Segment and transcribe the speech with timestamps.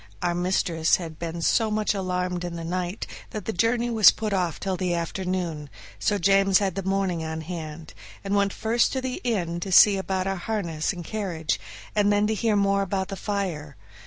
[0.23, 4.33] Our mistress had been so much alarmed in the night that the journey was put
[4.33, 7.93] off till the afternoon, so James had the morning on hand,
[8.23, 11.59] and went first to the inn to see about our harness and the carriage,
[11.95, 13.75] and then to hear more about the fire.